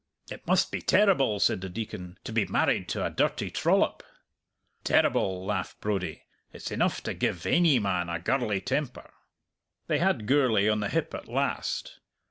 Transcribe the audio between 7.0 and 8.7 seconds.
to give ainy man a gurly